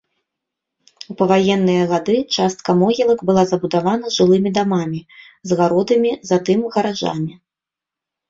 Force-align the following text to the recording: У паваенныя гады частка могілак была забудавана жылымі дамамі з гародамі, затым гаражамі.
У 1.13 1.15
паваенныя 1.19 1.81
гады 1.91 2.15
частка 2.37 2.69
могілак 2.81 3.19
была 3.29 3.43
забудавана 3.51 4.13
жылымі 4.17 4.49
дамамі 4.57 5.01
з 5.49 5.57
гародамі, 5.59 6.11
затым 6.31 6.59
гаражамі. 6.77 7.33